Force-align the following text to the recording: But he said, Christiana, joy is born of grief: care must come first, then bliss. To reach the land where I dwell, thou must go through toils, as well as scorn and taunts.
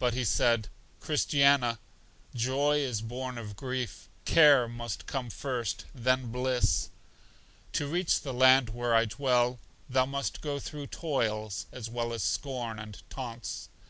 But 0.00 0.14
he 0.14 0.24
said, 0.24 0.68
Christiana, 0.98 1.78
joy 2.34 2.78
is 2.78 3.02
born 3.02 3.36
of 3.36 3.54
grief: 3.54 4.08
care 4.24 4.66
must 4.66 5.04
come 5.06 5.28
first, 5.28 5.84
then 5.94 6.32
bliss. 6.32 6.88
To 7.74 7.86
reach 7.86 8.22
the 8.22 8.32
land 8.32 8.70
where 8.70 8.94
I 8.94 9.04
dwell, 9.04 9.58
thou 9.90 10.06
must 10.06 10.40
go 10.40 10.58
through 10.58 10.86
toils, 10.86 11.66
as 11.70 11.90
well 11.90 12.14
as 12.14 12.22
scorn 12.22 12.78
and 12.78 12.96
taunts. 13.10 13.68